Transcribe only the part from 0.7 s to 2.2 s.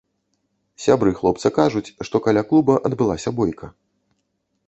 Сябры хлопца кажуць, што